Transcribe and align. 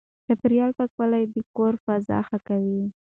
چاپېريال 0.25 0.71
پاکوالی 0.77 1.23
د 1.33 1.35
کور 1.55 1.73
فضا 1.85 2.17
ښه 2.27 2.37
کوي. 2.47 2.81